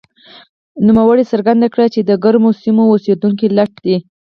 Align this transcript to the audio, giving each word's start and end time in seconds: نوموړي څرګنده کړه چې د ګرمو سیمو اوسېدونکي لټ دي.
نوموړي 0.87 1.23
څرګنده 1.31 1.67
کړه 1.73 1.85
چې 1.93 1.99
د 2.03 2.11
ګرمو 2.23 2.51
سیمو 2.63 2.83
اوسېدونکي 2.93 3.47
لټ 3.57 3.73
دي. 3.85 3.97